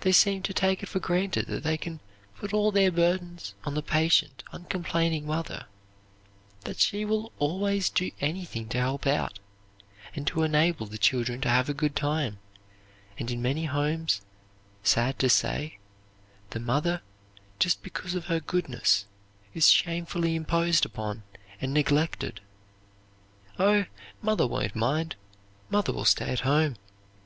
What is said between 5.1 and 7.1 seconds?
mother; that she